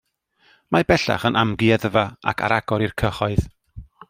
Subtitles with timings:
[0.75, 3.49] Mae bellach yn amgueddfa ac ar agor i'r cyhoedd.